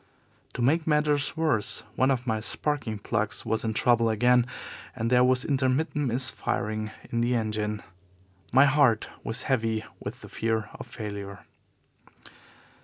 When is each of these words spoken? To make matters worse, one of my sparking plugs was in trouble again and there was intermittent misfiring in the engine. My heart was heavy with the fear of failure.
To 0.53 0.63
make 0.63 0.87
matters 0.87 1.37
worse, 1.37 1.83
one 1.95 2.09
of 2.09 2.25
my 2.25 2.39
sparking 2.39 2.97
plugs 2.97 3.45
was 3.45 3.63
in 3.63 3.75
trouble 3.75 4.09
again 4.09 4.47
and 4.95 5.11
there 5.11 5.23
was 5.23 5.45
intermittent 5.45 6.07
misfiring 6.07 6.89
in 7.11 7.21
the 7.21 7.35
engine. 7.35 7.83
My 8.51 8.65
heart 8.65 9.09
was 9.23 9.43
heavy 9.43 9.85
with 9.99 10.21
the 10.21 10.27
fear 10.29 10.71
of 10.73 10.87
failure. 10.87 11.41